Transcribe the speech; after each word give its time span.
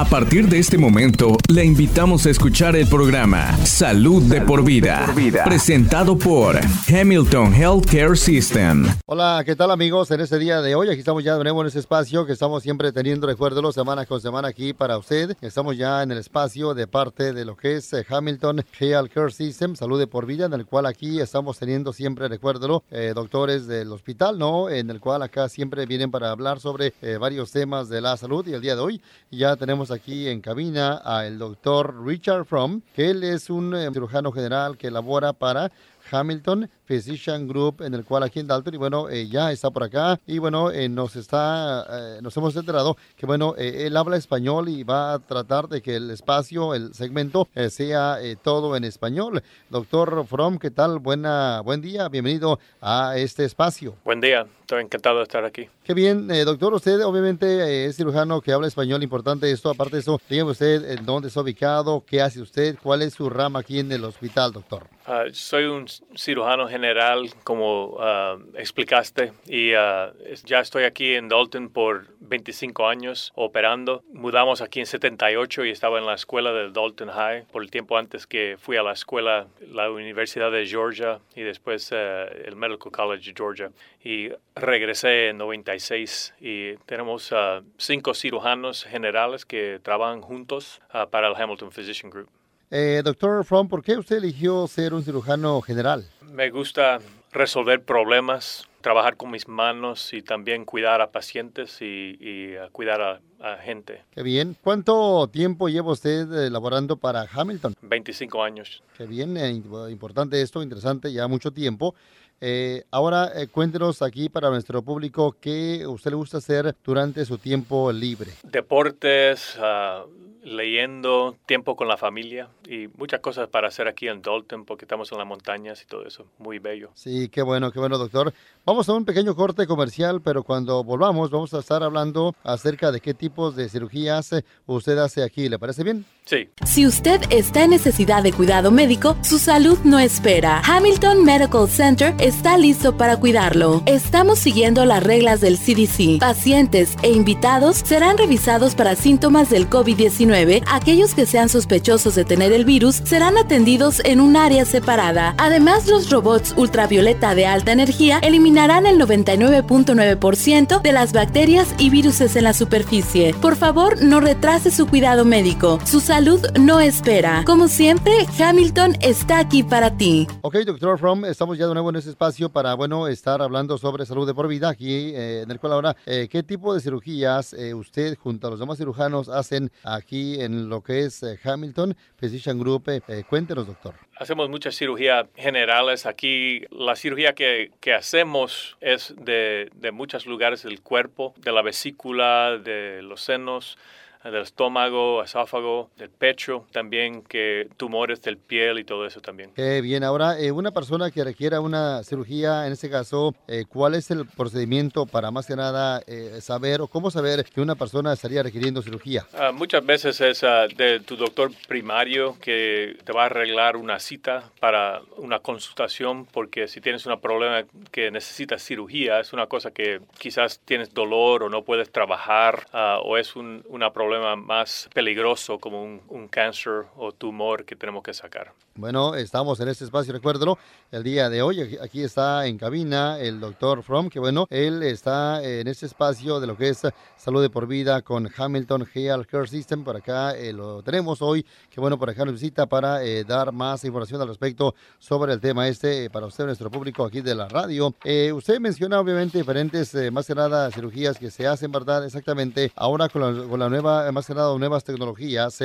A 0.00 0.06
partir 0.06 0.48
de 0.48 0.58
este 0.58 0.78
momento, 0.78 1.36
le 1.50 1.62
invitamos 1.62 2.24
a 2.24 2.30
escuchar 2.30 2.74
el 2.74 2.88
programa 2.88 3.54
Salud, 3.66 4.22
de, 4.22 4.40
por 4.40 4.64
vida, 4.64 5.12
presentado 5.44 6.16
por 6.16 6.58
Hamilton 6.88 7.54
Healthcare 7.54 8.16
System. 8.16 8.86
Hola, 9.04 9.42
¿qué 9.44 9.54
tal 9.54 9.70
amigos? 9.70 10.10
En 10.10 10.22
este 10.22 10.38
día 10.38 10.62
de 10.62 10.74
hoy, 10.74 10.88
aquí 10.88 11.00
estamos 11.00 11.22
ya 11.22 11.36
de 11.36 11.44
nuevo 11.44 11.60
en 11.60 11.66
este 11.66 11.80
espacio 11.80 12.24
que 12.24 12.32
estamos 12.32 12.62
siempre 12.62 12.92
teniendo, 12.92 13.26
recuérdelo, 13.26 13.72
semana 13.72 14.06
con 14.06 14.22
semana 14.22 14.48
aquí 14.48 14.72
para 14.72 14.96
usted. 14.96 15.36
Estamos 15.42 15.76
ya 15.76 16.02
en 16.02 16.12
el 16.12 16.16
espacio 16.16 16.72
de 16.72 16.86
parte 16.86 17.34
de 17.34 17.44
lo 17.44 17.54
que 17.54 17.76
es 17.76 17.92
eh, 17.92 18.06
Hamilton 18.08 18.64
Healthcare 18.78 19.30
System, 19.30 19.76
Salud 19.76 19.98
de 19.98 20.06
por 20.06 20.24
vida, 20.24 20.46
en 20.46 20.54
el 20.54 20.64
cual 20.64 20.86
aquí 20.86 21.20
estamos 21.20 21.58
teniendo 21.58 21.92
siempre, 21.92 22.26
recuérdelo, 22.26 22.84
eh, 22.90 23.12
doctores 23.14 23.66
del 23.66 23.92
hospital, 23.92 24.38
¿no? 24.38 24.70
En 24.70 24.88
el 24.88 24.98
cual 24.98 25.20
acá 25.20 25.50
siempre 25.50 25.84
vienen 25.84 26.10
para 26.10 26.30
hablar 26.30 26.58
sobre 26.58 26.94
eh, 27.02 27.18
varios 27.20 27.52
temas 27.52 27.90
de 27.90 28.00
la 28.00 28.16
salud 28.16 28.46
y 28.48 28.54
el 28.54 28.62
día 28.62 28.76
de 28.76 28.80
hoy 28.80 29.02
ya 29.30 29.56
tenemos 29.56 29.89
aquí 29.90 30.28
en 30.28 30.40
cabina 30.40 30.94
al 30.96 31.38
doctor 31.38 32.04
Richard 32.04 32.44
Fromm, 32.44 32.82
que 32.94 33.10
él 33.10 33.24
es 33.24 33.50
un 33.50 33.74
cirujano 33.92 34.32
general 34.32 34.76
que 34.76 34.90
labora 34.90 35.32
para 35.32 35.70
Hamilton 36.10 36.68
Physician 36.90 37.46
Group, 37.46 37.82
en 37.82 37.94
el 37.94 38.04
cual 38.04 38.24
aquí 38.24 38.40
en 38.40 38.48
Dalton, 38.48 38.74
y 38.74 38.76
bueno, 38.76 39.08
eh, 39.08 39.28
ya 39.28 39.52
está 39.52 39.70
por 39.70 39.84
acá, 39.84 40.18
y 40.26 40.38
bueno, 40.38 40.72
eh, 40.72 40.88
nos 40.88 41.14
está, 41.14 41.86
eh, 41.88 42.18
nos 42.20 42.36
hemos 42.36 42.56
enterado 42.56 42.96
que 43.16 43.26
bueno, 43.26 43.54
él 43.56 43.96
habla 43.96 44.16
español 44.16 44.68
y 44.68 44.82
va 44.82 45.14
a 45.14 45.18
tratar 45.20 45.68
de 45.68 45.80
que 45.82 45.96
el 45.96 46.10
espacio, 46.10 46.74
el 46.74 46.92
segmento, 46.94 47.48
sea 47.68 48.18
todo 48.42 48.76
en 48.76 48.84
español. 48.84 49.42
Doctor 49.68 50.26
From, 50.26 50.58
¿qué 50.58 50.70
tal? 50.70 50.98
Buena, 50.98 51.60
buen 51.60 51.80
día, 51.80 52.08
bienvenido 52.08 52.58
a 52.80 53.16
este 53.16 53.44
espacio. 53.44 53.94
Buen 54.04 54.20
día, 54.20 54.46
estoy 54.60 54.82
encantado 54.82 55.18
de 55.18 55.22
estar 55.24 55.44
aquí. 55.44 55.68
Qué 55.84 55.94
bien, 55.94 56.26
doctor, 56.44 56.74
usted 56.74 57.04
obviamente 57.04 57.86
es 57.86 57.96
cirujano 57.96 58.40
que 58.40 58.52
habla 58.52 58.66
español, 58.66 59.02
importante 59.02 59.50
esto, 59.50 59.70
aparte 59.70 59.96
de 59.96 60.00
eso, 60.00 60.20
dígame 60.28 60.50
usted 60.50 60.90
en 60.90 61.06
dónde 61.06 61.28
está 61.28 61.40
ubicado, 61.42 62.02
qué 62.06 62.20
hace 62.20 62.40
usted, 62.40 62.76
cuál 62.82 63.02
es 63.02 63.14
su 63.14 63.30
rama 63.30 63.60
aquí 63.60 63.78
en 63.78 63.92
el 63.92 64.04
hospital, 64.04 64.52
doctor. 64.52 64.86
Ah, 65.06 65.24
soy 65.32 65.64
un 65.64 65.86
cirujano 66.16 66.68
general, 66.68 67.30
como 67.44 67.96
ah, 68.00 68.36
explicaste, 68.54 69.32
y 69.46 69.74
ah, 69.74 70.12
ya 70.44 70.60
estoy 70.60 70.84
aquí 70.84 71.14
en 71.14 71.28
Dalton 71.28 71.68
por 71.68 72.06
25 72.20 72.86
años 72.88 73.32
operando. 73.34 74.02
Mudamos 74.12 74.60
aquí 74.60 74.80
en 74.80 74.86
78 74.86 75.64
y 75.64 75.70
estaba 75.70 75.98
en 75.98 76.06
la 76.06 76.14
escuela 76.14 76.52
del 76.52 76.72
Dalton 76.72 77.08
High 77.08 77.44
por 77.52 77.62
el 77.62 77.70
tiempo 77.70 77.96
antes 77.96 78.26
que 78.26 78.56
fui 78.58 78.76
a 78.76 78.82
la 78.82 78.92
escuela, 78.92 79.46
la 79.60 79.90
Universidad 79.90 80.50
de 80.50 80.66
Georgia 80.66 81.20
y 81.34 81.42
después 81.42 81.92
el 81.92 82.56
Medical 82.56 82.92
College 82.92 83.30
de 83.30 83.36
Georgia. 83.36 83.70
Y 84.02 84.30
regresé 84.54 85.28
en 85.28 85.38
96 85.38 86.34
y 86.40 86.76
tenemos 86.86 87.32
cinco 87.76 88.14
cirujanos 88.14 88.84
generales 88.84 89.44
que 89.44 89.80
trabajan 89.82 90.20
juntos 90.20 90.80
para 91.10 91.28
el 91.28 91.34
Hamilton 91.34 91.70
Physician 91.70 92.10
Group. 92.10 92.39
Eh, 92.72 93.02
doctor 93.04 93.44
Fromm, 93.44 93.68
¿por 93.68 93.82
qué 93.82 93.96
usted 93.96 94.18
eligió 94.18 94.68
ser 94.68 94.94
un 94.94 95.02
cirujano 95.02 95.60
general? 95.60 96.04
Me 96.32 96.50
gusta 96.50 97.00
resolver 97.32 97.82
problemas, 97.82 98.68
trabajar 98.80 99.16
con 99.16 99.32
mis 99.32 99.48
manos 99.48 100.12
y 100.12 100.22
también 100.22 100.64
cuidar 100.64 101.00
a 101.00 101.10
pacientes 101.10 101.78
y, 101.80 102.54
cuidar 102.70 103.20
a, 103.40 103.56
gente. 103.56 104.04
Qué 104.12 104.22
bien. 104.22 104.56
¿Cuánto 104.62 105.28
tiempo 105.32 105.68
lleva 105.68 105.90
usted 105.90 106.30
elaborando 106.32 106.96
para 106.96 107.26
Hamilton? 107.32 107.74
25 107.82 108.44
años. 108.44 108.82
Qué 108.96 109.06
bien, 109.06 109.36
eh, 109.36 109.50
importante 109.90 110.40
esto, 110.40 110.62
interesante, 110.62 111.12
ya 111.12 111.26
mucho 111.26 111.50
tiempo. 111.50 111.96
Eh, 112.40 112.84
ahora 112.92 113.32
cuéntenos 113.50 114.00
aquí 114.00 114.28
para 114.28 114.48
nuestro 114.48 114.80
público 114.82 115.36
qué 115.40 115.86
usted 115.86 116.10
le 116.10 116.16
gusta 116.16 116.38
hacer 116.38 116.76
durante 116.84 117.24
su 117.24 117.36
tiempo 117.36 117.90
libre. 117.90 118.30
Deportes, 118.44 119.58
uh, 119.58 120.29
leyendo, 120.42 121.36
tiempo 121.46 121.76
con 121.76 121.88
la 121.88 121.96
familia 121.96 122.48
y 122.68 122.88
muchas 122.96 123.20
cosas 123.20 123.48
para 123.48 123.68
hacer 123.68 123.88
aquí 123.88 124.08
en 124.08 124.22
Dalton 124.22 124.64
porque 124.64 124.84
estamos 124.84 125.10
en 125.12 125.18
las 125.18 125.26
montañas 125.26 125.82
y 125.82 125.86
todo 125.86 126.06
eso. 126.06 126.26
Muy 126.38 126.58
bello. 126.58 126.90
Sí, 126.94 127.28
qué 127.28 127.42
bueno, 127.42 127.70
qué 127.72 127.78
bueno, 127.78 127.98
doctor. 127.98 128.32
Vamos 128.64 128.88
a 128.88 128.94
un 128.94 129.04
pequeño 129.04 129.34
corte 129.34 129.66
comercial, 129.66 130.20
pero 130.20 130.42
cuando 130.42 130.84
volvamos 130.84 131.30
vamos 131.30 131.52
a 131.54 131.58
estar 131.58 131.82
hablando 131.82 132.34
acerca 132.44 132.92
de 132.92 133.00
qué 133.00 133.14
tipos 133.14 133.56
de 133.56 133.68
cirugías 133.68 134.30
usted 134.66 134.98
hace 134.98 135.22
aquí. 135.22 135.48
¿Le 135.48 135.58
parece 135.58 135.84
bien? 135.84 136.04
Sí. 136.24 136.48
Si 136.64 136.86
usted 136.86 137.20
está 137.30 137.64
en 137.64 137.70
necesidad 137.70 138.22
de 138.22 138.32
cuidado 138.32 138.70
médico, 138.70 139.16
su 139.22 139.38
salud 139.38 139.78
no 139.84 139.98
espera. 139.98 140.62
Hamilton 140.64 141.24
Medical 141.24 141.68
Center 141.68 142.14
está 142.18 142.56
listo 142.56 142.96
para 142.96 143.16
cuidarlo. 143.18 143.82
Estamos 143.86 144.38
siguiendo 144.38 144.84
las 144.84 145.02
reglas 145.02 145.40
del 145.40 145.58
CDC. 145.58 146.20
Pacientes 146.20 146.96
e 147.02 147.10
invitados 147.10 147.76
serán 147.76 148.16
revisados 148.16 148.74
para 148.74 148.94
síntomas 148.94 149.50
del 149.50 149.68
COVID-19 149.68 150.29
aquellos 150.66 151.14
que 151.14 151.26
sean 151.26 151.48
sospechosos 151.48 152.14
de 152.14 152.24
tener 152.24 152.52
el 152.52 152.64
virus 152.64 152.96
serán 153.04 153.38
atendidos 153.38 154.00
en 154.04 154.20
un 154.20 154.36
área 154.36 154.64
separada. 154.64 155.34
Además, 155.38 155.86
los 155.88 156.10
robots 156.10 156.54
ultravioleta 156.56 157.34
de 157.34 157.46
alta 157.46 157.72
energía 157.72 158.18
eliminarán 158.22 158.86
el 158.86 159.00
99.9% 159.00 160.82
de 160.82 160.92
las 160.92 161.12
bacterias 161.12 161.74
y 161.78 161.90
virus 161.90 162.20
en 162.20 162.44
la 162.44 162.52
superficie. 162.52 163.34
Por 163.40 163.56
favor, 163.56 164.02
no 164.02 164.20
retrase 164.20 164.70
su 164.70 164.86
cuidado 164.86 165.24
médico. 165.24 165.78
Su 165.84 166.00
salud 166.00 166.44
no 166.58 166.80
espera. 166.80 167.44
Como 167.46 167.68
siempre, 167.68 168.12
Hamilton 168.38 168.96
está 169.00 169.38
aquí 169.38 169.62
para 169.62 169.96
ti. 169.96 170.26
Ok, 170.42 170.56
doctor 170.66 170.98
From, 170.98 171.24
estamos 171.24 171.56
ya 171.56 171.66
de 171.66 171.74
nuevo 171.74 171.88
en 171.90 171.96
este 171.96 172.10
espacio 172.10 172.50
para, 172.50 172.74
bueno, 172.74 173.08
estar 173.08 173.40
hablando 173.40 173.78
sobre 173.78 174.04
salud 174.04 174.26
de 174.26 174.34
por 174.34 174.48
vida 174.48 174.68
aquí 174.68 175.12
eh, 175.14 175.42
en 175.42 175.50
el 175.50 175.58
cual 175.60 175.72
ahora, 175.72 175.96
eh, 176.04 176.28
¿qué 176.30 176.42
tipo 176.42 176.74
de 176.74 176.80
cirugías 176.80 177.54
eh, 177.54 177.74
usted 177.74 178.18
junto 178.18 178.46
a 178.46 178.50
los 178.50 178.58
demás 178.58 178.78
cirujanos 178.78 179.28
hacen 179.28 179.70
aquí 179.84 180.19
en 180.40 180.68
lo 180.68 180.82
que 180.82 181.00
es 181.00 181.22
eh, 181.22 181.38
Hamilton 181.42 181.96
Physician 182.18 182.58
Group. 182.58 182.88
Eh, 182.88 183.00
eh, 183.08 183.24
cuéntenos, 183.28 183.66
doctor. 183.66 183.94
Hacemos 184.16 184.48
muchas 184.48 184.76
cirugías 184.76 185.26
generales. 185.34 186.06
Aquí 186.06 186.62
la 186.70 186.96
cirugía 186.96 187.34
que, 187.34 187.70
hacemos 187.96 188.76
es 188.80 189.14
de 189.16 189.90
muchos 189.92 190.26
lugares 190.26 190.62
del 190.62 190.80
cuerpo, 190.82 191.34
de 191.38 191.52
la 191.52 191.62
vesícula, 191.62 192.58
de 192.58 193.02
los 193.02 193.22
senos 193.22 193.78
del 194.24 194.42
estómago, 194.42 195.22
esófago, 195.22 195.90
del 195.96 196.10
pecho, 196.10 196.66
también 196.72 197.22
que 197.22 197.68
tumores 197.76 198.20
del 198.20 198.36
piel 198.36 198.78
y 198.78 198.84
todo 198.84 199.06
eso 199.06 199.20
también. 199.20 199.52
Qué 199.54 199.80
bien, 199.80 200.04
ahora 200.04 200.38
eh, 200.38 200.52
una 200.52 200.72
persona 200.72 201.10
que 201.10 201.24
requiera 201.24 201.60
una 201.60 202.02
cirugía, 202.04 202.66
en 202.66 202.72
este 202.72 202.90
caso, 202.90 203.34
eh, 203.48 203.64
¿cuál 203.68 203.94
es 203.94 204.10
el 204.10 204.26
procedimiento 204.26 205.06
para 205.06 205.30
más 205.30 205.46
que 205.46 205.56
nada 205.56 206.02
eh, 206.06 206.38
saber 206.40 206.82
o 206.82 206.86
cómo 206.86 207.10
saber 207.10 207.44
que 207.44 207.60
una 207.60 207.74
persona 207.74 208.12
estaría 208.12 208.42
requiriendo 208.42 208.82
cirugía? 208.82 209.26
Ah, 209.32 209.52
muchas 209.52 209.84
veces 209.84 210.20
es 210.20 210.44
ah, 210.44 210.66
de 210.68 211.00
tu 211.00 211.16
doctor 211.16 211.50
primario 211.66 212.36
que 212.40 212.98
te 213.04 213.12
va 213.12 213.22
a 213.22 213.26
arreglar 213.26 213.76
una 213.76 213.98
cita 214.00 214.50
para 214.60 215.00
una 215.16 215.38
consultación 215.38 216.26
porque 216.26 216.68
si 216.68 216.80
tienes 216.80 217.06
un 217.06 217.18
problema 217.20 217.64
que 217.90 218.10
necesitas 218.10 218.62
cirugía, 218.62 219.20
es 219.20 219.32
una 219.32 219.46
cosa 219.46 219.70
que 219.70 220.00
quizás 220.18 220.60
tienes 220.60 220.92
dolor 220.92 221.42
o 221.42 221.48
no 221.48 221.62
puedes 221.62 221.90
trabajar 221.90 222.66
ah, 222.72 223.00
o 223.02 223.16
es 223.16 223.34
un, 223.34 223.64
una 223.68 223.92
problema 223.92 224.09
problema 224.10 224.34
más 224.34 224.88
peligroso 224.92 225.58
como 225.60 225.84
un, 225.84 226.28
cáncer 226.28 226.86
o 226.96 227.12
tumor 227.12 227.64
que 227.64 227.76
tenemos 227.76 228.02
que 228.02 228.12
sacar. 228.12 228.52
Bueno, 228.74 229.14
estamos 229.14 229.60
en 229.60 229.68
este 229.68 229.84
espacio, 229.84 230.12
recuérdelo, 230.12 230.58
el 230.90 231.02
día 231.04 231.30
de 231.30 231.42
hoy. 231.42 231.78
Aquí 231.80 232.02
está 232.02 232.46
en 232.46 232.58
cabina 232.58 233.18
el 233.18 233.38
doctor 233.40 233.82
From, 233.82 234.08
que 234.08 234.18
bueno, 234.18 234.46
él 234.50 234.82
está 234.82 235.42
en 235.42 235.68
este 235.68 235.86
espacio 235.86 236.40
de 236.40 236.46
lo 236.46 236.56
que 236.56 236.70
es 236.70 236.82
salud 237.16 237.42
de 237.42 237.50
por 237.50 237.66
vida 237.66 238.02
con 238.02 238.28
Hamilton 238.34 238.86
Health 238.92 239.26
Care 239.26 239.46
System. 239.46 239.84
Por 239.84 239.96
acá 239.96 240.36
eh, 240.36 240.52
lo 240.52 240.82
tenemos 240.82 241.22
hoy, 241.22 241.46
que 241.70 241.80
bueno, 241.80 241.98
por 241.98 242.10
acá 242.10 242.24
nos 242.24 242.34
visita 242.34 242.66
para 242.66 243.04
eh, 243.04 243.24
dar 243.24 243.52
más 243.52 243.84
información 243.84 244.20
al 244.20 244.28
respecto 244.28 244.74
sobre 244.98 245.32
el 245.32 245.40
tema 245.40 245.68
este 245.68 246.04
eh, 246.04 246.10
para 246.10 246.26
usted, 246.26 246.46
nuestro 246.46 246.70
público 246.70 247.04
aquí 247.04 247.20
de 247.20 247.34
la 247.34 247.48
radio. 247.48 247.94
usted 248.34 248.58
menciona 248.58 248.98
obviamente 248.98 249.38
diferentes, 249.38 249.94
más 250.12 250.26
que 250.26 250.34
nada, 250.34 250.70
cirugías 250.70 251.18
que 251.18 251.30
se 251.30 251.46
hacen, 251.46 251.70
¿verdad? 251.70 252.04
Exactamente. 252.04 252.72
Ahora 252.74 253.08
con 253.08 253.22
la, 253.22 253.48
con 253.48 253.60
la 253.60 253.68
nueva 253.68 254.10
más 254.12 254.26
que 254.26 254.34
nada 254.34 254.56
nuevas 254.58 254.84
tecnologías 254.84 255.58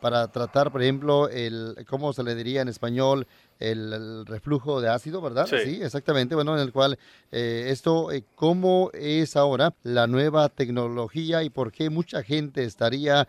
para 0.00 0.28
tratar, 0.28 0.70
por 0.70 0.82
ejemplo, 0.82 1.28
el, 1.28 1.84
¿cómo 1.88 2.12
se 2.12 2.22
le 2.22 2.34
diría 2.34 2.62
en 2.62 2.68
español? 2.68 3.26
El, 3.70 4.26
reflujo 4.26 4.80
de 4.80 4.88
ácido, 4.88 5.20
¿verdad? 5.20 5.46
Sí. 5.46 5.80
exactamente. 5.82 6.34
Bueno, 6.34 6.54
en 6.54 6.62
el 6.62 6.72
cual 6.72 6.98
eh, 7.30 7.66
esto, 7.68 8.08
¿cómo 8.34 8.90
es 8.92 9.36
ahora 9.36 9.72
la 9.82 10.06
nueva 10.06 10.48
tecnología 10.48 11.42
y 11.42 11.50
por 11.50 11.72
qué 11.72 11.90
mucha 11.90 12.22
gente 12.22 12.64
estaría 12.64 13.26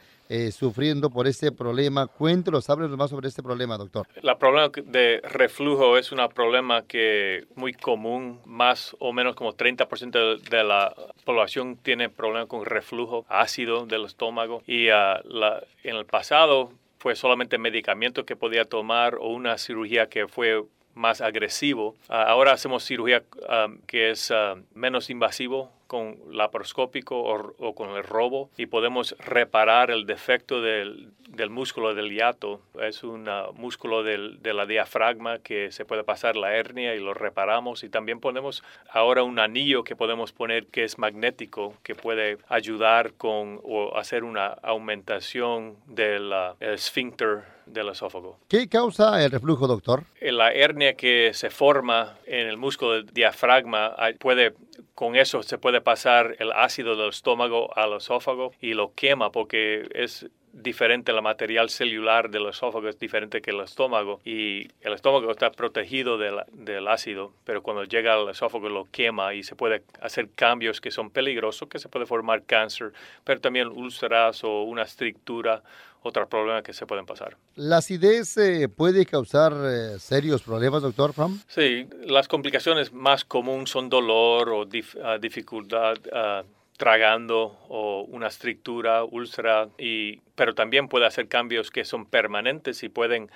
sufriendo 0.52 1.12
por 1.12 1.28
este 1.28 1.52
problema? 1.52 2.08
Cuéntenos, 2.08 2.68
háblenos 2.68 2.98
más 2.98 3.12
sobre 3.12 3.28
este 3.28 3.44
problema, 3.44 3.78
doctor. 3.78 4.08
El 4.16 4.36
problema 4.38 4.72
de 4.84 5.22
reflujo 5.24 5.98
es 5.98 6.12
un 6.12 6.20
problema 6.34 6.82
que 6.84 7.46
muy 7.56 7.74
común, 7.74 8.40
más 8.46 8.96
o 9.00 9.14
menos 9.14 9.36
como 9.36 9.54
30% 9.54 10.40
de 10.40 10.64
la 10.64 10.94
población 11.26 11.78
tiene 11.78 12.10
problemas 12.10 12.48
con 12.48 12.66
reflujo 12.66 13.26
ácido 13.30 13.86
del 13.86 14.06
estómago 14.06 14.64
y 14.68 14.90
uh, 14.90 15.22
la, 15.24 15.64
en 15.84 15.96
el 15.96 16.06
pasado 16.06 16.72
fue 17.04 17.18
solamente 17.18 17.58
medicamento 17.58 18.26
que 18.26 18.38
podía 18.38 18.64
tomar 18.64 19.16
o 19.16 19.28
una 19.28 19.58
cirugía 19.58 20.08
que 20.08 20.30
fue 20.30 20.64
más 20.96 21.22
agresivo. 21.22 21.96
Uh, 22.10 22.14
ahora 22.14 22.54
hacemos 22.54 22.84
cirugía 22.84 23.24
uh, 23.42 23.76
que 23.88 24.12
es 24.12 24.32
menos 24.74 25.10
invasivo 25.10 25.72
con 25.94 26.18
laparoscópico 26.32 27.22
o, 27.22 27.76
con 27.76 27.92
el 27.92 28.04
robo 28.04 28.50
y 28.58 28.66
podemos 28.66 29.16
reparar 29.20 29.92
el 29.92 30.08
defecto 30.08 30.60
del, 30.60 31.12
del 31.30 31.52
músculo 31.52 31.94
del 31.94 32.10
hiato. 32.10 32.62
Es 32.82 33.04
un 33.04 33.30
músculo 33.58 34.02
del, 34.02 34.42
de 34.42 34.56
la 34.56 34.66
diafragma 34.66 35.38
que 35.38 35.72
se 35.72 35.86
puede 35.86 36.04
pasar 36.04 36.36
la 36.36 36.56
hernia 36.56 36.96
y 36.96 37.00
lo 37.00 37.14
reparamos 37.14 37.84
y 37.84 37.90
también 37.90 38.20
ponemos 38.20 38.64
ahora 38.90 39.22
un 39.22 39.38
anillo 39.38 39.84
que 39.84 39.96
podemos 39.96 40.32
poner 40.32 40.66
que 40.66 40.84
es 40.84 40.98
magnético 40.98 41.76
que 41.84 41.94
puede 41.94 42.40
ayudar 42.50 43.14
con 43.14 43.60
o 43.62 43.96
hacer 43.96 44.24
una 44.24 44.48
aumentación 44.48 45.76
del 45.86 46.34
esfínter 46.60 47.53
del 47.66 47.90
esófago. 47.90 48.40
¿Qué 48.48 48.68
causa 48.68 49.24
el 49.24 49.32
reflujo, 49.32 49.68
doctor? 49.68 50.04
La 50.22 50.52
hernia 50.52 50.96
que 50.96 51.32
se 51.34 51.50
forma 51.50 52.18
en 52.26 52.48
el 52.48 52.58
músculo 52.58 52.94
del 52.94 53.06
diafragma 53.08 53.96
puede 54.20 54.54
con 54.96 55.16
eso 55.16 55.44
se 55.44 55.58
puede 55.58 55.82
pasar 55.82 56.36
el 56.40 56.52
ácido 56.52 56.96
del 56.96 57.10
estómago 57.10 57.76
al 57.78 57.98
esófago 57.98 58.52
y 58.62 58.74
lo 58.74 58.94
quema 58.94 59.32
porque 59.32 59.88
es 59.94 60.28
diferente, 60.54 61.12
el 61.12 61.22
material 61.22 61.70
celular 61.70 62.30
del 62.30 62.48
esófago 62.48 62.88
es 62.88 62.98
diferente 63.00 63.42
que 63.42 63.52
el 63.52 63.60
estómago 63.60 64.22
y 64.24 64.68
el 64.82 64.94
estómago 64.94 65.32
está 65.32 65.52
protegido 65.52 66.18
del, 66.18 66.36
del, 66.52 66.88
ácido, 66.88 67.34
pero 67.44 67.64
cuando 67.64 67.84
llega 67.84 68.14
al 68.14 68.30
esófago 68.30 68.70
lo 68.70 68.86
quema 68.86 69.34
y 69.34 69.44
se 69.44 69.56
puede 69.56 69.84
hacer 70.00 70.30
cambios 70.36 70.80
que 70.80 70.92
son 70.92 71.10
peligrosos, 71.10 71.68
que 71.68 71.80
se 71.80 71.90
puede 71.90 72.06
formar 72.06 72.44
cáncer, 72.44 72.94
pero 73.24 73.42
también 73.42 73.68
úlceras 73.68 74.44
o 74.44 74.64
una 74.64 74.84
estructura 74.84 75.64
otros 76.04 76.28
problemas 76.28 76.64
que 76.64 76.74
se 76.74 76.86
pueden 76.86 77.06
pasar. 77.06 77.38
¿La 77.56 77.78
acidez 77.78 78.38
eh, 78.38 78.68
puede 78.68 79.06
causar 79.06 79.54
eh, 79.54 80.00
serios 80.00 80.44
problemas, 80.44 80.82
doctor 80.82 81.14
Fromm? 81.14 81.40
Sí, 81.48 81.88
las 82.06 82.28
complicaciones 82.28 82.92
más 82.92 83.24
comunes 83.24 83.70
son 83.70 83.90
dolor 83.90 84.50
o 84.50 84.68
ah, 85.04 85.18
dificultad 85.18 85.98
uh, 86.08 86.46
tragando 86.78 87.58
o 87.70 88.04
una 88.10 88.28
estructura, 88.28 89.04
úlcera, 89.04 89.70
y, 89.78 90.22
pero 90.36 90.56
también 90.56 90.88
puede 90.88 91.06
hacer 91.06 91.28
cambios 91.28 91.72
que 91.72 91.86
son 91.86 92.06
permanentes 92.06 92.84
y 92.84 92.90
pueden 92.90 93.30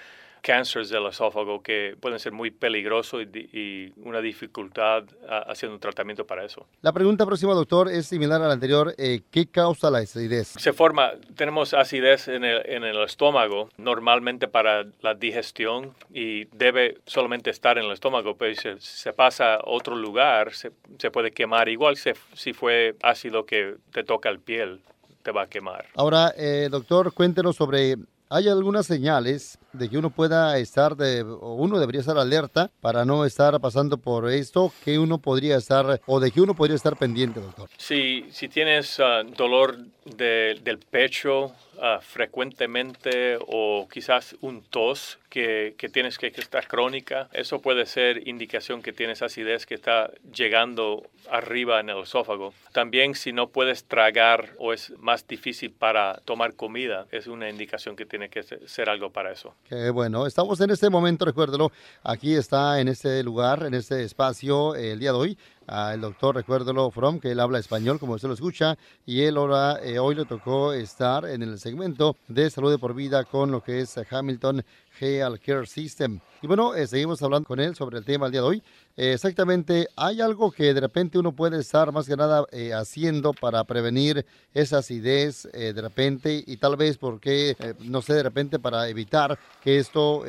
cánceres 0.48 0.90
del 0.90 1.06
esófago 1.08 1.62
que 1.62 1.98
pueden 2.00 2.20
ser 2.20 2.32
muy 2.32 2.52
peligrosos 2.52 3.24
y, 3.34 3.92
una 3.98 4.22
dificultad 4.22 5.04
haciendo 5.48 5.76
un 5.76 5.82
tratamiento 5.82 6.26
para 6.26 6.46
eso. 6.46 6.66
La 6.82 6.94
pregunta 6.94 7.26
próxima, 7.26 7.54
doctor, 7.54 7.90
es 7.90 8.06
similar 8.06 8.42
a 8.42 8.48
la 8.48 8.54
anterior. 8.54 8.96
Eh, 8.98 9.24
¿Qué 9.30 9.48
causa 9.48 9.92
la 9.92 9.98
acidez? 9.98 10.48
Se 10.58 10.72
forma, 10.72 11.12
tenemos 11.36 11.74
acidez 11.74 12.30
en 12.30 12.46
el, 12.46 12.66
en 12.66 12.86
el, 12.86 12.98
estómago, 13.04 13.70
normalmente 13.78 14.48
para 14.48 14.86
la 15.02 15.16
digestión 15.16 15.94
y 16.14 16.46
debe 16.46 17.00
solamente 17.06 17.50
estar 17.50 17.78
en 17.78 17.84
el 17.84 17.92
estómago, 17.92 18.38
pero 18.38 18.56
si 18.56 18.70
se, 18.80 19.12
pasa 19.12 19.56
a 19.56 19.60
otro 19.66 19.98
lugar, 19.98 20.54
se, 20.54 20.72
se 20.98 21.12
puede 21.12 21.32
quemar 21.32 21.68
igual 21.68 21.98
si, 21.98 22.12
si 22.34 22.54
fue 22.54 22.96
ácido 23.04 23.46
que 23.46 23.76
te 23.92 24.06
toca 24.06 24.30
el 24.30 24.40
piel 24.40 24.80
te 25.24 25.32
va 25.34 25.42
a 25.42 25.48
quemar. 25.48 25.88
Ahora, 25.96 26.34
eh, 26.38 26.70
doctor, 26.72 27.12
cuéntenos 27.12 27.58
sobre 27.58 27.98
¿Hay 28.30 28.50
algunas 28.50 28.86
señales 28.86 29.58
de 29.77 29.89
que 29.89 29.97
uno 29.97 30.09
pueda 30.09 30.57
estar, 30.57 30.95
de, 30.95 31.21
o 31.21 31.53
uno 31.56 31.79
debería 31.79 32.01
estar 32.01 32.18
alerta 32.18 32.71
para 32.81 33.06
no 33.06 33.25
estar 33.25 33.59
pasando 33.59 33.97
por 33.97 34.29
esto, 34.29 34.71
que 34.83 35.00
uno 35.00 35.19
podría 35.19 35.57
estar, 35.57 36.01
o 36.06 36.19
de 36.19 36.31
que 36.31 36.41
uno 36.41 36.56
podría 36.56 36.75
estar 36.75 36.95
pendiente, 36.97 37.39
doctor? 37.39 37.69
Si, 37.77 38.25
si 38.31 38.47
tienes 38.50 39.00
ah, 39.00 39.24
dolor 39.24 39.77
del 40.06 40.79
pecho 40.89 41.53
ah, 41.81 42.00
frecuentemente 42.01 43.38
o 43.39 43.88
quizás 43.91 44.35
un 44.41 44.63
tos 44.63 45.19
que, 45.29 45.75
que, 45.77 45.89
tienes 45.89 46.18
que, 46.18 46.31
que 46.31 46.41
estar 46.41 46.68
crónica, 46.68 47.29
eso 47.33 47.62
puede 47.62 47.85
ser 47.85 48.27
indicación 48.27 48.81
que 48.81 48.94
tienes 48.94 49.21
acidez 49.21 49.65
que 49.65 49.75
está 49.75 50.12
llegando 50.33 51.03
arriba 51.29 51.79
en 51.79 51.89
el 51.89 52.03
esófago. 52.03 52.53
También 52.71 53.15
si 53.15 53.33
no 53.33 53.50
puedes 53.50 53.83
tragar 53.83 54.53
o 54.57 54.74
es 54.74 54.91
más 55.00 55.27
difícil 55.27 55.71
para 55.71 56.21
tomar 56.25 56.53
comida, 56.53 57.07
es 57.12 57.27
una 57.27 57.50
indicación 57.50 57.95
que 57.95 58.06
tiene 58.06 58.29
que 58.29 58.44
ser 58.44 58.89
algo 58.89 59.12
para 59.12 59.31
eso. 59.31 59.53
Bueno, 59.94 60.25
estamos 60.25 60.62
en 60.62 60.69
este 60.69 60.90
momento, 60.90 61.25
recuérdelo, 61.25 61.74
aquí 62.02 62.36
está 62.36 62.80
en 62.80 62.88
este 62.88 63.22
lugar, 63.22 63.64
en 63.66 63.74
este 63.74 64.02
espacio 64.04 64.75
el 64.75 64.98
día 65.00 65.12
de 65.12 65.18
hoy 65.18 65.38
el 65.68 66.02
doctor, 66.02 66.36
recuérdelo, 66.36 66.90
From, 66.92 67.19
que 67.19 67.31
él 67.31 67.40
habla 67.40 67.60
español, 67.60 68.00
como 68.00 68.14
usted 68.14 68.28
lo 68.28 68.34
escucha, 68.34 68.78
y 69.06 69.22
él 69.22 69.38
ahora, 69.38 69.80
eh, 69.84 70.00
hoy 70.00 70.16
le 70.16 70.25
tocó 70.25 70.74
estar 70.74 71.25
en 71.25 71.44
el 71.44 71.60
segmento 71.60 72.16
de 72.28 72.50
salud 72.50 72.72
de 72.72 72.78
por 72.78 72.94
vida 72.94 73.25
con 73.25 73.52
lo 73.52 73.62
que 73.62 73.81
es 73.81 74.00
Hamilton 74.10 74.64
Health 75.00 75.42
Care 75.46 75.66
System. 75.66 76.19
Y 76.42 76.48
bueno, 76.48 76.75
eh, 76.75 76.88
seguimos 76.88 77.22
hablando 77.22 77.48
con 77.48 77.60
él 77.60 77.75
sobre 77.75 77.98
el 77.98 78.06
tema 78.06 78.28
el 78.28 78.31
día 78.31 78.42
de 78.42 78.48
hoy. 78.48 78.64
Eh, 78.96 79.14
exactamente, 79.14 79.88
¿hay 79.96 80.22
algo 80.22 80.52
que 80.52 80.74
de 80.74 80.80
repente 80.80 81.19
uno 81.19 81.31
puede 81.31 81.60
estar 81.60 81.92
más 81.92 82.08
que 82.08 82.16
nada 82.16 82.46
eh, 82.52 82.74
haciendo 82.74 83.34
para 83.34 83.63
prevenir 83.63 84.25
esa 84.54 84.80
acidez 84.80 85.44
de 85.52 85.81
repente 85.81 86.44
y 86.46 86.58
tal 86.58 86.78
vez 86.78 86.98
porque, 86.98 87.56
no 87.81 88.02
sé, 88.02 88.13
de 88.13 88.24
repente 88.24 88.58
para 88.58 88.90
evitar 88.90 89.38
que 89.62 89.78
esto, 89.78 90.24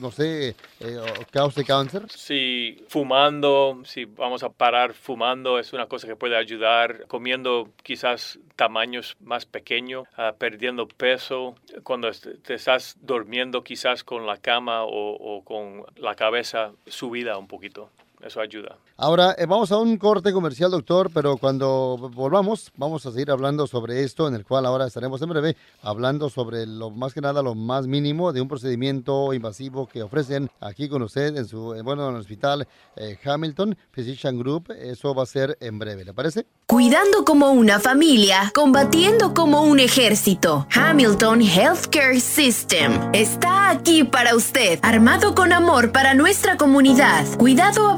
no 0.00 0.10
sé, 0.12 0.54
cause 1.32 1.64
cáncer? 1.64 2.06
Sí, 2.08 2.84
fumando, 2.88 3.82
si 3.84 4.04
vamos 4.04 4.44
a 4.44 4.48
parar 4.48 4.73
fumando 4.94 5.58
es 5.58 5.72
una 5.72 5.86
cosa 5.86 6.06
que 6.06 6.16
puede 6.16 6.36
ayudar, 6.36 7.06
comiendo 7.06 7.70
quizás 7.82 8.38
tamaños 8.56 9.16
más 9.20 9.46
pequeños, 9.46 10.06
ah, 10.16 10.34
perdiendo 10.38 10.88
peso, 10.88 11.54
cuando 11.82 12.10
te 12.10 12.54
estás 12.54 12.96
durmiendo 13.00 13.62
quizás 13.62 14.04
con 14.04 14.26
la 14.26 14.36
cama 14.36 14.84
o 14.84 15.42
con 15.44 15.84
la 15.96 16.14
cabeza 16.14 16.72
subida 16.86 17.38
un 17.38 17.48
poquito. 17.48 17.90
Eso 18.24 18.40
ayuda. 18.40 18.78
Ahora, 18.96 19.34
eh, 19.36 19.44
vamos 19.44 19.70
a 19.70 19.76
un 19.76 19.98
corte 19.98 20.32
comercial, 20.32 20.70
doctor, 20.70 21.10
pero 21.12 21.36
cuando 21.36 22.10
volvamos, 22.14 22.72
vamos 22.76 23.04
a 23.04 23.12
seguir 23.12 23.30
hablando 23.30 23.66
sobre 23.66 24.02
esto, 24.02 24.26
en 24.26 24.34
el 24.34 24.46
cual 24.46 24.64
ahora 24.64 24.86
estaremos 24.86 25.20
en 25.20 25.28
breve 25.28 25.56
hablando 25.82 26.30
sobre 26.30 26.64
lo 26.64 26.90
más 26.90 27.12
que 27.12 27.20
nada, 27.20 27.42
lo 27.42 27.54
más 27.54 27.86
mínimo 27.86 28.32
de 28.32 28.40
un 28.40 28.48
procedimiento 28.48 29.34
invasivo 29.34 29.86
que 29.86 30.02
ofrecen 30.02 30.50
aquí 30.60 30.88
con 30.88 31.02
usted 31.02 31.36
en 31.36 31.46
su, 31.46 31.74
eh, 31.74 31.82
bueno, 31.82 32.08
en 32.08 32.14
el 32.14 32.20
hospital 32.22 32.66
eh, 32.96 33.18
Hamilton 33.22 33.76
Physician 33.90 34.38
Group. 34.38 34.70
Eso 34.70 35.14
va 35.14 35.24
a 35.24 35.26
ser 35.26 35.58
en 35.60 35.78
breve, 35.78 36.06
¿le 36.06 36.14
parece? 36.14 36.46
Cuidando 36.66 37.26
como 37.26 37.50
una 37.50 37.78
familia, 37.78 38.50
combatiendo 38.54 39.34
como 39.34 39.64
un 39.64 39.80
ejército. 39.80 40.66
Hamilton 40.74 41.42
Healthcare 41.42 42.20
System 42.20 43.10
está 43.12 43.68
aquí 43.68 44.02
para 44.02 44.34
usted, 44.34 44.78
armado 44.82 45.34
con 45.34 45.52
amor 45.52 45.92
para 45.92 46.14
nuestra 46.14 46.56
comunidad. 46.56 47.26
Cuidado 47.36 47.94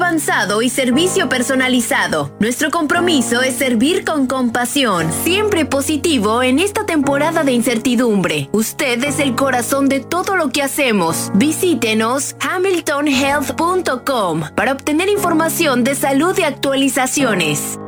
y 0.63 0.71
servicio 0.71 1.29
personalizado. 1.29 2.35
Nuestro 2.41 2.71
compromiso 2.71 3.43
es 3.43 3.57
servir 3.57 4.03
con 4.03 4.27
compasión, 4.27 5.13
siempre 5.13 5.67
positivo 5.67 6.43
en 6.43 6.59
esta 6.59 6.87
temporada 6.87 7.45
de 7.45 7.53
incertidumbre. 7.53 8.49
Usted 8.53 9.05
es 9.05 9.21
el 9.21 9.37
corazón 9.37 9.91
de 9.91 10.01
todo 10.01 10.37
lo 10.37 10.49
que 10.49 10.63
hacemos. 10.63 11.31
Visítenos 11.35 12.35
hamiltonhealth.com 12.41 14.43
para 14.57 14.73
obtener 14.73 15.11
información 15.11 15.85
de 15.85 15.95
salud 15.95 16.35
y 16.39 16.45
actualizaciones. 16.45 17.79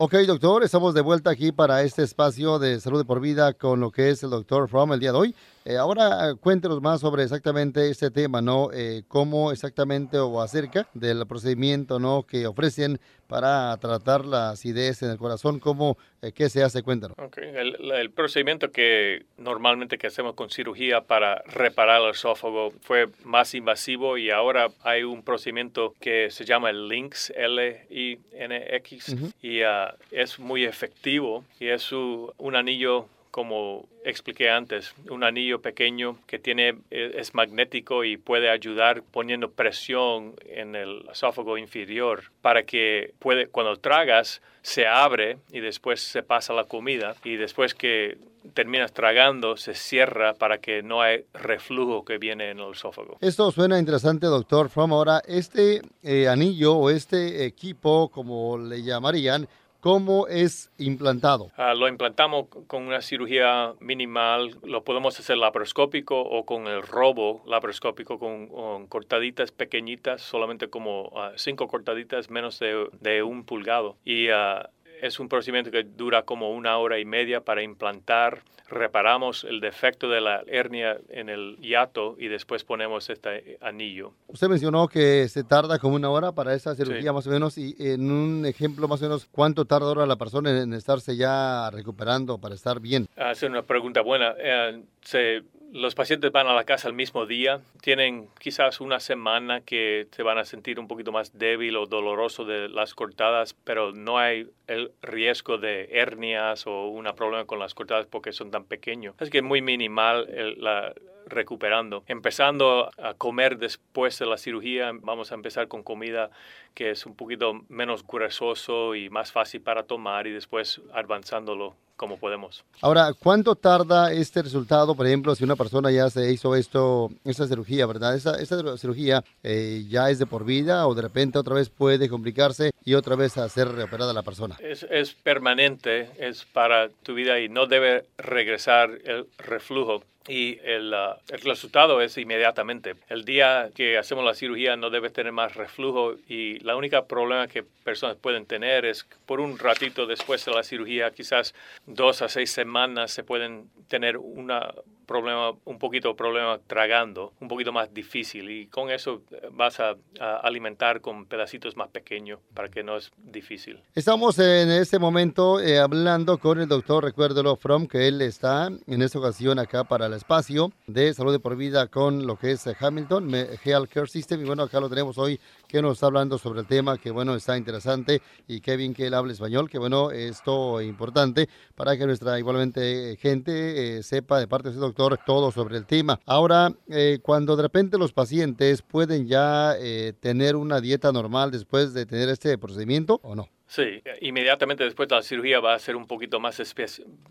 Ok, 0.00 0.14
doctor, 0.26 0.62
estamos 0.62 0.94
de 0.94 1.00
vuelta 1.00 1.30
aquí 1.30 1.50
para 1.50 1.82
este 1.82 2.02
espacio 2.02 2.58
de 2.58 2.78
salud 2.78 2.98
de 2.98 3.04
por 3.04 3.20
vida 3.20 3.54
con 3.54 3.80
lo 3.80 3.90
que 3.90 4.10
es 4.10 4.22
el 4.22 4.30
doctor 4.30 4.68
From 4.68 4.92
el 4.92 5.00
día 5.00 5.12
de 5.12 5.18
hoy. 5.18 5.34
Eh, 5.68 5.76
ahora 5.76 6.34
cuéntenos 6.40 6.80
más 6.80 7.02
sobre 7.02 7.24
exactamente 7.24 7.90
este 7.90 8.10
tema, 8.10 8.40
¿no? 8.40 8.70
Eh, 8.72 9.02
cómo 9.06 9.52
exactamente 9.52 10.18
o 10.18 10.40
acerca 10.40 10.88
del 10.94 11.26
procedimiento, 11.26 11.98
¿no? 11.98 12.22
Que 12.22 12.46
ofrecen 12.46 12.98
para 13.26 13.76
tratar 13.76 14.24
la 14.24 14.48
acidez 14.48 15.02
en 15.02 15.10
el 15.10 15.18
corazón, 15.18 15.60
cómo, 15.60 15.98
eh, 16.22 16.32
qué 16.32 16.48
se 16.48 16.62
hace, 16.62 16.82
cuéntanos. 16.82 17.18
Okay. 17.18 17.50
El, 17.54 17.90
el, 17.92 18.10
procedimiento 18.10 18.72
que 18.72 19.26
normalmente 19.36 19.98
que 19.98 20.06
hacemos 20.06 20.32
con 20.32 20.48
cirugía 20.48 21.02
para 21.02 21.42
reparar 21.42 22.00
el 22.00 22.12
esófago 22.12 22.72
fue 22.80 23.08
más 23.24 23.54
invasivo 23.54 24.16
y 24.16 24.30
ahora 24.30 24.68
hay 24.84 25.02
un 25.02 25.22
procedimiento 25.22 25.94
que 26.00 26.30
se 26.30 26.46
llama 26.46 26.70
el 26.70 26.88
LINX, 26.88 27.28
L-I-N-X, 27.36 29.16
y 29.42 29.60
uh, 29.60 29.66
es 30.12 30.38
muy 30.38 30.64
efectivo 30.64 31.44
y 31.60 31.66
es 31.66 31.92
un 31.92 32.56
anillo 32.56 33.06
como 33.38 33.86
expliqué 34.04 34.50
antes, 34.50 34.92
un 35.08 35.22
anillo 35.22 35.62
pequeño 35.62 36.18
que 36.26 36.40
tiene, 36.40 36.74
e, 36.90 37.12
es 37.20 37.34
magnético 37.34 38.02
y 38.02 38.16
puede 38.16 38.50
ayudar 38.50 39.04
poniendo 39.12 39.52
presión 39.52 40.34
en 40.44 40.74
el 40.74 41.04
esófago 41.12 41.56
inferior 41.56 42.24
para 42.42 42.64
que 42.64 43.14
puede, 43.20 43.46
cuando 43.46 43.76
tragas 43.76 44.42
se 44.62 44.88
abre 44.88 45.38
y 45.52 45.60
después 45.60 46.00
se 46.00 46.24
pasa 46.24 46.52
la 46.52 46.64
comida 46.64 47.14
y 47.22 47.36
después 47.36 47.74
que 47.74 48.18
terminas 48.54 48.92
tragando 48.92 49.56
se 49.56 49.74
cierra 49.74 50.34
para 50.34 50.58
que 50.58 50.82
no 50.82 51.00
hay 51.00 51.24
reflujo 51.32 52.04
que 52.04 52.18
viene 52.18 52.50
en 52.50 52.58
el 52.58 52.72
esófago. 52.72 53.18
Esto 53.20 53.52
suena 53.52 53.78
interesante, 53.78 54.26
doctor 54.26 54.68
From. 54.68 54.92
Ahora, 54.92 55.22
este 55.28 55.80
eh, 56.02 56.26
anillo 56.26 56.74
o 56.74 56.90
este 56.90 57.44
equipo, 57.44 58.08
como 58.08 58.58
le 58.58 58.82
llamarían, 58.82 59.46
¿Cómo 59.88 60.26
es 60.26 60.70
implantado? 60.76 61.50
Ah, 61.56 61.72
lo 61.72 61.88
implantamos 61.88 62.48
con 62.66 62.82
una 62.82 63.00
cirugía 63.00 63.72
minimal, 63.80 64.58
lo 64.62 64.84
podemos 64.84 65.18
hacer 65.18 65.38
laparoscópico 65.38 66.20
o 66.20 66.44
con 66.44 66.66
el 66.66 66.82
robo 66.82 67.42
laparoscópico 67.46 68.18
con, 68.18 68.86
cortaditas 68.88 69.50
pequeñitas, 69.50 70.20
solamente 70.20 70.68
como 70.68 71.10
ah, 71.16 71.32
cinco 71.36 71.68
cortaditas 71.68 72.28
menos 72.28 72.60
de, 72.60 73.22
un 73.22 73.44
pulgado. 73.44 73.96
Y 74.04 74.28
uh, 74.28 74.60
es 75.02 75.20
un 75.20 75.28
procedimiento 75.28 75.70
que 75.70 75.84
dura 75.84 76.22
como 76.22 76.50
una 76.50 76.78
hora 76.78 76.98
y 76.98 77.04
media 77.04 77.40
para 77.40 77.62
implantar. 77.62 78.42
Reparamos 78.68 79.44
el 79.44 79.60
defecto 79.60 80.10
de 80.10 80.20
la 80.20 80.42
hernia 80.46 80.98
en 81.08 81.30
el 81.30 81.56
hiato 81.56 82.16
y 82.18 82.28
después 82.28 82.64
ponemos 82.64 83.08
este 83.08 83.56
anillo. 83.62 84.12
Usted 84.26 84.48
mencionó 84.48 84.88
que 84.88 85.26
se 85.28 85.42
tarda 85.42 85.78
como 85.78 85.96
una 85.96 86.10
hora 86.10 86.32
para 86.32 86.52
esa 86.54 86.74
cirugía 86.74 87.12
más 87.14 87.26
o 87.26 87.30
menos 87.30 87.56
y 87.56 87.74
en 87.78 88.10
un 88.10 88.44
ejemplo 88.44 88.86
más 88.86 89.00
o 89.00 89.04
menos, 89.04 89.26
¿cuánto 89.32 89.64
tarda 89.64 89.86
ahora 89.86 90.04
la 90.04 90.16
persona 90.16 90.50
en 90.50 90.74
estarse 90.74 91.16
ya 91.16 91.70
recuperando 91.70 92.38
para 92.38 92.54
estar 92.54 92.78
bien? 92.78 93.08
Es 93.16 93.42
una 93.42 93.62
pregunta 93.62 94.02
buena. 94.02 94.34
Eh, 94.38 94.82
se 95.00 95.42
los 95.72 95.94
pacientes 95.94 96.32
van 96.32 96.46
a 96.46 96.54
la 96.54 96.64
casa 96.64 96.88
el 96.88 96.94
mismo 96.94 97.26
día, 97.26 97.60
tienen 97.82 98.28
quizás 98.38 98.80
una 98.80 99.00
semana 99.00 99.60
que 99.60 100.06
se 100.12 100.22
van 100.22 100.38
a 100.38 100.44
sentir 100.44 100.80
un 100.80 100.88
poquito 100.88 101.12
más 101.12 101.38
débil 101.38 101.76
o 101.76 101.86
doloroso 101.86 102.44
de 102.44 102.68
las 102.68 102.94
cortadas, 102.94 103.54
pero 103.64 103.92
no 103.92 104.18
hay 104.18 104.48
el 104.66 104.92
riesgo 105.02 105.58
de 105.58 105.88
hernias 105.92 106.66
o 106.66 106.88
un 106.88 107.04
problema 107.16 107.44
con 107.44 107.58
las 107.58 107.74
cortadas 107.74 108.06
porque 108.06 108.32
son 108.32 108.50
tan 108.50 108.64
pequeños. 108.64 109.14
Es 109.20 109.30
que 109.30 109.38
es 109.38 109.44
muy 109.44 109.62
minimal 109.62 110.28
la 110.58 110.94
recuperando. 111.28 112.02
Empezando 112.06 112.90
a 112.98 113.14
comer 113.14 113.58
después 113.58 114.18
de 114.18 114.26
la 114.26 114.38
cirugía, 114.38 114.90
vamos 115.00 115.32
a 115.32 115.34
empezar 115.34 115.68
con 115.68 115.82
comida 115.82 116.30
que 116.74 116.90
es 116.90 117.06
un 117.06 117.14
poquito 117.14 117.62
menos 117.68 118.06
gruesoso 118.06 118.94
y 118.94 119.10
más 119.10 119.32
fácil 119.32 119.60
para 119.60 119.82
tomar 119.82 120.26
y 120.26 120.32
después 120.32 120.80
avanzándolo 120.92 121.74
como 121.98 122.16
podemos. 122.16 122.64
Ahora, 122.80 123.12
¿cuánto 123.12 123.56
tarda 123.56 124.12
este 124.12 124.40
resultado? 124.40 124.94
Por 124.94 125.06
ejemplo, 125.06 125.34
si 125.34 125.44
una 125.44 125.56
persona 125.56 125.90
ya 125.90 126.08
se 126.08 126.32
hizo 126.32 126.54
esto, 126.54 127.10
esta 127.24 127.46
cirugía, 127.46 127.84
¿verdad? 127.86 128.14
Esta, 128.14 128.78
cirugía 128.78 129.22
eh, 129.42 129.84
ya 129.88 130.08
es 130.08 130.20
de 130.20 130.26
por 130.26 130.44
vida 130.44 130.86
o 130.86 130.94
de 130.94 131.02
repente 131.02 131.38
otra 131.38 131.54
vez 131.54 131.68
puede 131.68 132.08
complicarse 132.08 132.70
y 132.84 132.94
otra 132.94 133.16
vez 133.16 133.36
a 133.36 133.48
ser 133.48 133.68
reoperada 133.68 134.12
la 134.12 134.22
persona. 134.22 134.56
Es, 134.60 134.84
es 134.88 135.14
permanente, 135.14 136.10
es 136.18 136.44
para 136.44 136.88
tu 136.88 137.14
vida 137.14 137.40
y 137.40 137.48
no 137.48 137.66
debe 137.66 138.04
regresar 138.16 138.90
el 139.04 139.26
reflujo 139.36 140.04
y 140.28 140.58
el, 140.62 140.92
uh, 140.92 141.16
el, 141.32 141.40
resultado 141.40 142.00
es 142.02 142.16
inmediatamente. 142.18 142.94
El 143.08 143.24
día 143.24 143.70
que 143.74 143.96
hacemos 143.96 144.24
la 144.24 144.34
cirugía 144.34 144.76
no 144.76 144.90
debe 144.90 145.10
tener 145.10 145.32
más 145.32 145.56
reflujo 145.56 146.14
y 146.28 146.58
la 146.60 146.76
única 146.76 147.06
problema 147.06 147.48
que 147.48 147.62
personas 147.62 148.16
pueden 148.16 148.44
tener 148.44 148.84
es 148.84 149.06
por 149.26 149.40
un 149.40 149.58
ratito 149.58 150.06
después 150.06 150.44
de 150.44 150.52
la 150.52 150.62
cirugía, 150.62 151.10
quizás 151.12 151.54
dos 151.86 152.22
a 152.22 152.28
seis 152.28 152.50
semanas, 152.50 153.10
se 153.10 153.24
pueden 153.24 153.70
tener 153.88 154.18
una 154.18 154.70
problema, 155.08 155.54
un 155.64 155.78
poquito 155.78 156.14
problema 156.14 156.60
tragando, 156.66 157.32
un 157.40 157.48
poquito 157.48 157.72
más 157.72 157.92
difícil 157.92 158.50
y 158.50 158.66
con 158.66 158.90
eso 158.90 159.22
eh, 159.32 159.48
vas 159.50 159.80
a, 159.80 159.96
alimentar 160.42 161.00
con 161.00 161.26
pedacitos 161.26 161.76
más 161.76 161.88
pequeños 161.88 162.40
para 162.54 162.68
que 162.68 162.82
no 162.82 162.96
es 162.96 163.10
difícil. 163.16 163.80
Estamos 163.94 164.38
en 164.38 164.70
este 164.70 164.98
momento 164.98 165.60
eh, 165.60 165.78
hablando 165.78 166.38
con 166.38 166.60
el 166.60 166.68
doctor, 166.68 167.04
recuérdelo, 167.04 167.56
From, 167.56 167.86
que 167.86 168.06
él 168.08 168.20
está 168.20 168.68
en 168.86 169.02
esta 169.02 169.18
ocasión 169.18 169.58
acá 169.58 169.84
para 169.84 170.06
el 170.06 170.12
espacio 170.12 170.72
de 170.86 171.14
salud 171.14 171.32
de 171.32 171.38
por 171.38 171.56
vida 171.56 171.86
con 171.86 172.26
lo 172.26 172.36
que 172.36 172.52
es 172.52 172.66
eh, 172.66 172.76
Hamilton 172.78 173.34
Health 173.64 173.90
Care 173.90 174.08
System 174.08 174.42
y 174.42 174.44
bueno, 174.44 174.64
acá 174.64 174.78
lo 174.78 174.90
tenemos 174.90 175.16
hoy 175.16 175.40
que 175.68 175.82
nos 175.82 175.94
está 175.94 176.06
hablando 176.06 176.38
sobre 176.38 176.60
el 176.60 176.66
tema 176.66 176.98
que 176.98 177.10
bueno, 177.10 177.34
está 177.34 177.56
interesante 177.56 178.22
y 178.46 178.60
qué 178.60 178.76
bien 178.76 178.94
que 178.94 179.06
él 179.06 179.14
hable 179.14 179.34
español, 179.34 179.68
que 179.68 179.78
bueno, 179.78 180.10
esto 180.10 180.80
es 180.80 180.88
importante 180.88 181.48
para 181.76 181.96
que 181.96 182.06
nuestra 182.06 182.38
igualmente 182.38 183.16
gente 183.20 184.02
sepa 184.02 184.40
de 184.40 184.48
parte 184.48 184.68
de 184.68 184.72
ese 184.72 184.80
doctor 184.80 185.18
todo 185.24 185.52
sobre 185.52 185.76
el 185.76 185.86
tema. 185.86 186.18
Ahora, 186.26 186.72
eh, 186.88 187.20
cuando 187.22 187.54
de 187.54 187.62
repente 187.62 187.98
los 187.98 188.12
pacientes 188.12 188.82
pueden 188.82 189.26
ya 189.26 189.74
eh, 189.78 190.14
tener 190.18 190.56
una 190.56 190.80
dieta 190.80 191.12
normal 191.12 191.50
después 191.50 191.92
de 191.92 192.06
tener 192.06 192.28
este 192.28 192.56
procedimiento 192.58 193.20
o 193.22 193.34
no? 193.34 193.48
Sí, 193.68 194.02
inmediatamente 194.22 194.82
después 194.82 195.10
de 195.10 195.16
la 195.16 195.22
cirugía 195.22 195.60
va 195.60 195.74
a 195.74 195.78
ser 195.78 195.94
un 195.94 196.06
poquito 196.06 196.40
más 196.40 196.56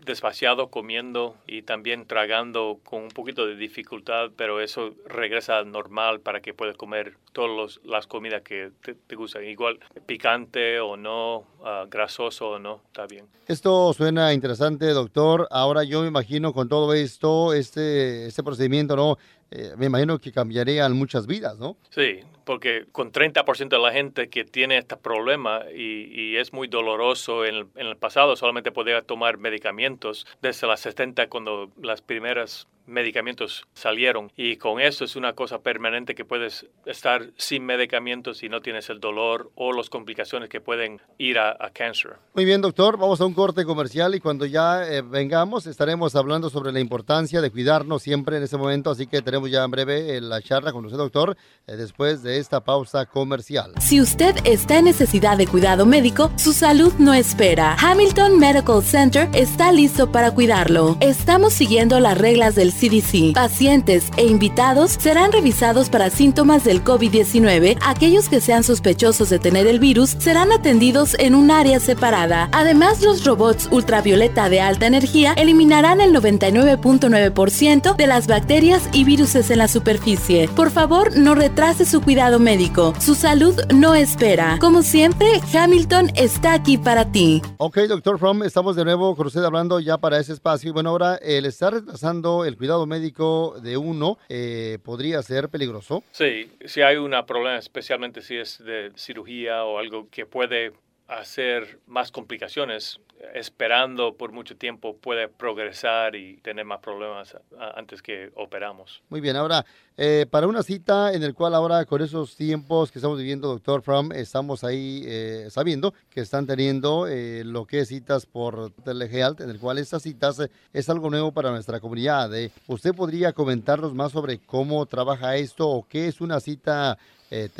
despaciado 0.06 0.68
comiendo 0.68 1.36
y 1.48 1.62
también 1.62 2.06
tragando 2.06 2.78
con 2.84 3.02
un 3.02 3.08
poquito 3.08 3.44
de 3.44 3.56
dificultad, 3.56 4.30
pero 4.36 4.60
eso 4.60 4.94
regresa 5.04 5.64
normal 5.64 6.20
para 6.20 6.40
que 6.40 6.54
puedas 6.54 6.76
comer 6.76 7.16
todas 7.32 7.80
las 7.84 8.06
comidas 8.06 8.42
que 8.42 8.70
te, 8.80 9.16
gustan, 9.16 9.44
igual 9.46 9.80
picante 10.06 10.78
o 10.78 10.96
no, 10.96 11.44
ah, 11.64 11.86
grasoso 11.90 12.50
o 12.50 12.58
no, 12.60 12.82
está 12.86 13.06
bien. 13.06 13.26
Esto 13.48 13.92
suena 13.92 14.32
interesante, 14.32 14.86
doctor. 14.90 15.48
Ahora 15.50 15.82
yo 15.82 16.02
me 16.02 16.08
imagino 16.08 16.52
con 16.52 16.68
todo 16.68 16.94
esto, 16.94 17.52
este, 17.52 18.26
este 18.26 18.44
procedimiento, 18.44 18.94
¿no? 18.94 19.18
Eh, 19.50 19.72
me 19.76 19.86
imagino 19.86 20.18
que 20.18 20.30
cambiarían 20.30 20.92
muchas 20.92 21.26
vidas, 21.26 21.58
¿no? 21.58 21.76
Sí, 21.90 22.20
porque 22.44 22.86
con 22.92 23.12
30% 23.12 23.68
de 23.68 23.78
la 23.78 23.92
gente 23.92 24.28
que 24.28 24.44
tiene 24.44 24.78
este 24.78 24.96
problema 24.96 25.62
y, 25.74 26.36
es 26.36 26.52
muy 26.52 26.68
doloroso, 26.68 27.44
en 27.44 27.54
el, 27.54 27.66
en 27.74 27.86
el, 27.86 27.96
pasado 27.96 28.36
solamente 28.36 28.72
podía 28.72 29.02
tomar 29.02 29.38
medicamentos 29.38 30.26
desde 30.42 30.66
las 30.66 30.80
70 30.80 31.28
cuando 31.28 31.70
las 31.80 32.02
primeras 32.02 32.68
medicamentos 32.88 33.66
salieron 33.74 34.32
y 34.36 34.56
con 34.56 34.80
eso 34.80 35.04
es 35.04 35.14
una 35.16 35.34
cosa 35.34 35.60
permanente 35.60 36.14
que 36.14 36.24
puedes 36.24 36.66
estar 36.86 37.30
sin 37.36 37.64
medicamentos 37.64 38.42
y 38.42 38.48
no 38.48 38.60
tienes 38.60 38.88
el 38.90 39.00
dolor 39.00 39.50
o 39.54 39.72
las 39.72 39.90
complicaciones 39.90 40.48
que 40.48 40.60
pueden 40.60 41.00
ir 41.18 41.38
a, 41.38 41.56
cáncer. 41.72 42.16
Muy 42.34 42.44
bien, 42.46 42.62
doctor, 42.62 42.96
vamos 42.96 43.20
a 43.20 43.26
un 43.26 43.34
corte 43.34 43.64
comercial 43.64 44.14
y 44.14 44.20
cuando 44.20 44.46
ya 44.46 44.88
eh, 44.88 45.02
vengamos 45.02 45.66
estaremos 45.66 46.16
hablando 46.16 46.48
sobre 46.48 46.72
la 46.72 46.80
importancia 46.80 47.40
de 47.40 47.50
cuidarnos 47.50 48.02
siempre 48.02 48.38
en 48.38 48.42
ese 48.42 48.56
momento, 48.56 48.90
así 48.90 49.06
que 49.06 49.20
tenemos 49.20 49.50
ya 49.50 49.62
en 49.64 49.70
breve 49.70 50.16
eh, 50.16 50.20
la 50.20 50.40
charla 50.40 50.72
con 50.72 50.84
usted, 50.86 50.96
doctor, 50.96 51.36
eh, 51.66 51.76
después 51.76 52.22
de 52.22 52.38
esta 52.38 52.60
pausa 52.60 53.06
comercial. 53.06 53.74
Si 53.80 54.00
usted 54.00 54.34
está 54.44 54.78
en 54.78 54.86
necesidad 54.86 55.36
de 55.36 55.46
cuidado 55.46 55.84
médico, 55.84 56.30
su 56.36 56.52
salud 56.52 56.92
no 56.98 57.12
espera. 57.12 57.76
Hamilton 57.78 58.38
Medical 58.38 58.82
Center 58.82 59.28
está 59.34 59.72
listo 59.72 60.10
para 60.10 60.32
cuidarlo. 60.32 60.96
Estamos 61.00 61.52
siguiendo 61.52 62.00
las 62.00 62.16
reglas 62.16 62.54
del 62.54 62.72
CDC. 62.78 63.34
Pacientes 63.34 64.06
e 64.16 64.26
invitados 64.26 64.92
serán 64.92 65.32
revisados 65.32 65.88
para 65.88 66.10
síntomas 66.10 66.64
del 66.64 66.82
COVID-19. 66.82 67.78
Aquellos 67.84 68.28
que 68.28 68.40
sean 68.40 68.64
sospechosos 68.64 69.30
de 69.30 69.38
tener 69.38 69.66
el 69.66 69.78
virus 69.78 70.16
serán 70.18 70.52
atendidos 70.52 71.14
en 71.18 71.34
un 71.34 71.50
área 71.50 71.80
separada. 71.80 72.48
Además, 72.52 73.02
los 73.02 73.24
robots 73.24 73.68
ultravioleta 73.70 74.48
de 74.48 74.60
alta 74.60 74.86
energía 74.86 75.34
eliminarán 75.34 76.00
el 76.00 76.14
99.9% 76.14 77.96
de 77.96 78.06
las 78.06 78.26
bacterias 78.26 78.88
y 78.92 79.04
virus 79.04 79.28
en 79.34 79.58
la 79.58 79.68
superficie. 79.68 80.48
Por 80.48 80.70
favor, 80.70 81.16
no 81.16 81.34
retrase 81.34 81.84
su 81.84 82.00
cuidado 82.00 82.38
médico. 82.38 82.94
Su 82.98 83.14
salud 83.14 83.54
no 83.74 83.94
espera. 83.94 84.58
Como 84.60 84.82
siempre, 84.82 85.40
Hamilton 85.52 86.10
está 86.14 86.54
aquí 86.54 86.78
para 86.78 87.12
ti. 87.12 87.42
Ok, 87.58 87.78
doctor 87.88 88.18
From, 88.18 88.42
estamos 88.42 88.76
de 88.76 88.84
nuevo 88.84 89.14
con 89.16 89.26
usted 89.26 89.44
hablando 89.44 89.80
ya 89.80 89.98
para 89.98 90.18
ese 90.18 90.32
espacio. 90.32 90.70
Y 90.70 90.72
bueno, 90.72 90.90
ahora 90.90 91.16
el 91.16 91.46
estar 91.46 91.72
retrasando 91.72 92.44
el 92.44 92.56
médico 92.86 93.56
de 93.60 93.76
uno 93.76 94.18
eh, 94.28 94.78
podría 94.84 95.22
ser 95.22 95.48
peligroso. 95.48 96.02
Sí, 96.12 96.50
si 96.64 96.82
hay 96.82 96.96
un 96.96 97.14
problema, 97.26 97.56
especialmente 97.58 98.22
si 98.22 98.36
es 98.36 98.62
de 98.64 98.92
cirugía 98.94 99.64
o 99.64 99.78
algo 99.78 100.08
que 100.10 100.26
puede 100.26 100.72
hacer 101.08 101.80
más 101.86 102.12
complicaciones, 102.12 103.00
esperando 103.34 104.14
por 104.14 104.30
mucho 104.30 104.56
tiempo 104.56 104.96
puede 104.96 105.26
progresar 105.28 106.14
y 106.14 106.36
tener 106.36 106.64
más 106.64 106.80
problemas 106.80 107.36
antes 107.74 108.02
que 108.02 108.30
operamos. 108.36 109.02
Muy 109.08 109.20
bien, 109.20 109.34
ahora, 109.34 109.64
eh, 109.96 110.26
para 110.30 110.46
una 110.46 110.62
cita 110.62 111.12
en 111.12 111.22
el 111.22 111.34
cual 111.34 111.54
ahora 111.54 111.84
con 111.86 112.02
esos 112.02 112.36
tiempos 112.36 112.92
que 112.92 112.98
estamos 112.98 113.18
viviendo, 113.18 113.48
doctor 113.48 113.82
From, 113.82 114.12
estamos 114.12 114.62
ahí 114.62 115.02
eh, 115.06 115.48
sabiendo 115.50 115.94
que 116.10 116.20
están 116.20 116.46
teniendo 116.46 117.08
eh, 117.08 117.42
lo 117.44 117.64
que 117.64 117.80
es 117.80 117.88
citas 117.88 118.26
por 118.26 118.70
telehealth, 118.84 119.40
en 119.40 119.50
el 119.50 119.58
cual 119.58 119.78
estas 119.78 120.02
citas 120.02 120.42
es 120.72 120.88
algo 120.90 121.10
nuevo 121.10 121.32
para 121.32 121.50
nuestra 121.50 121.80
comunidad. 121.80 122.30
¿Usted 122.66 122.94
podría 122.94 123.32
comentarnos 123.32 123.94
más 123.94 124.12
sobre 124.12 124.38
cómo 124.38 124.84
trabaja 124.86 125.36
esto 125.36 125.68
o 125.68 125.88
qué 125.88 126.06
es 126.06 126.20
una 126.20 126.38
cita 126.38 126.98
eh, 127.30 127.50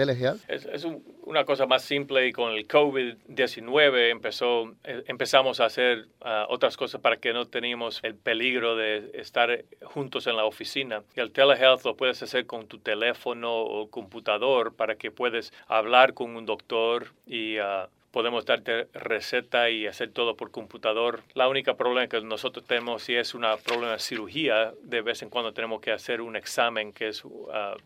Es, 0.48 0.86
una 1.28 1.44
cosa 1.44 1.66
más 1.66 1.82
simple 1.82 2.26
y 2.26 2.32
con 2.32 2.52
el 2.52 2.66
COVID-19 2.66 4.10
empezó, 4.10 4.72
eh, 4.84 5.04
empezamos 5.08 5.60
a 5.60 5.66
hacer 5.66 6.08
ah, 6.22 6.46
otras 6.48 6.78
cosas 6.78 7.02
para 7.02 7.18
que 7.18 7.34
no 7.34 7.44
teníamos 7.44 8.00
el 8.02 8.14
peligro 8.14 8.76
de 8.76 9.10
estar 9.12 9.64
juntos 9.82 10.26
en 10.26 10.36
la 10.36 10.46
oficina. 10.46 11.02
Y 11.14 11.20
el 11.20 11.30
telehealth 11.30 11.84
lo 11.84 11.96
puedes 11.96 12.22
hacer 12.22 12.46
con 12.46 12.66
tu 12.66 12.78
teléfono 12.78 13.54
o 13.54 13.90
computador 13.90 14.74
para 14.74 14.96
que 14.96 15.10
puedes 15.10 15.52
hablar 15.66 16.14
con 16.14 16.34
un 16.34 16.46
doctor 16.46 17.12
y 17.26 17.58
uh, 17.58 17.88
podemos 18.10 18.44
darte 18.46 18.88
receta 18.94 19.70
y 19.70 19.86
hacer 19.86 20.10
todo 20.12 20.36
por 20.36 20.50
computador. 20.50 21.22
La 21.34 21.48
única 21.48 21.76
problema 21.76 22.08
que 22.08 22.20
nosotros 22.20 22.64
tenemos 22.66 23.02
si 23.02 23.14
es 23.14 23.34
una 23.34 23.56
problema 23.56 23.92
de 23.92 23.98
cirugía, 23.98 24.72
de 24.82 25.02
vez 25.02 25.22
en 25.22 25.30
cuando 25.30 25.52
tenemos 25.52 25.80
que 25.80 25.92
hacer 25.92 26.20
un 26.20 26.36
examen 26.36 26.92
que 26.92 27.08
es 27.08 27.24
uh, 27.24 27.30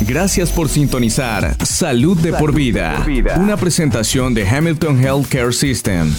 Gracias 0.00 0.50
por 0.50 0.68
sintonizar 0.68 1.56
Salud 1.64 2.18
de 2.18 2.32
por 2.32 2.54
vida, 2.54 3.04
una 3.36 3.56
presentación 3.56 4.34
de 4.34 4.48
Hamilton 4.48 5.02
Healthcare 5.02 5.52
System. 5.52 6.12